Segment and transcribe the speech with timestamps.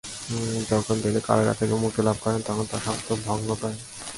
[0.71, 3.77] যখন তিনি কারাগার থেকে মুক্তি লাভ করেন তখন তার স্বাস্থ্য ভগ্নপ্রায়।